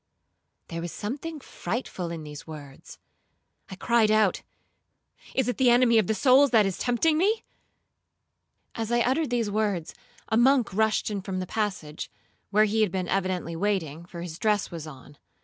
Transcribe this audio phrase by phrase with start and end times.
[0.69, 2.97] '—There was something frightful in these words.
[3.69, 4.41] I cried out,
[5.35, 7.43] 'Is it the enemy of souls that is tempting me?'
[8.73, 9.93] As I uttered these words,
[10.27, 12.09] a monk rushed in from the passage,
[12.49, 15.19] (where he had been evidently waiting, for his dress was on).